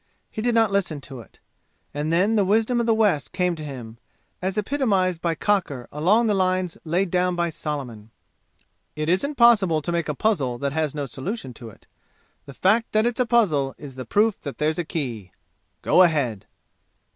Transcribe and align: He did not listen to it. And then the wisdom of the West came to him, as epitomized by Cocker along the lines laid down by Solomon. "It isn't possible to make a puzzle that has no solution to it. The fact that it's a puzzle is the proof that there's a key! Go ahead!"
He 0.31 0.41
did 0.41 0.55
not 0.55 0.71
listen 0.71 0.99
to 1.01 1.19
it. 1.19 1.37
And 1.93 2.11
then 2.11 2.35
the 2.35 2.43
wisdom 2.43 2.79
of 2.79 2.87
the 2.87 2.93
West 2.95 3.33
came 3.33 3.55
to 3.55 3.63
him, 3.63 3.99
as 4.41 4.57
epitomized 4.57 5.21
by 5.21 5.35
Cocker 5.35 5.87
along 5.91 6.25
the 6.25 6.33
lines 6.33 6.75
laid 6.83 7.11
down 7.11 7.35
by 7.35 7.51
Solomon. 7.51 8.09
"It 8.95 9.09
isn't 9.09 9.35
possible 9.35 9.79
to 9.83 9.91
make 9.91 10.09
a 10.09 10.15
puzzle 10.15 10.57
that 10.57 10.73
has 10.73 10.95
no 10.95 11.05
solution 11.05 11.53
to 11.53 11.69
it. 11.69 11.85
The 12.47 12.55
fact 12.55 12.93
that 12.93 13.05
it's 13.05 13.19
a 13.19 13.27
puzzle 13.27 13.75
is 13.77 13.93
the 13.93 14.03
proof 14.05 14.41
that 14.41 14.57
there's 14.57 14.79
a 14.79 14.83
key! 14.83 15.33
Go 15.83 16.01
ahead!" 16.01 16.47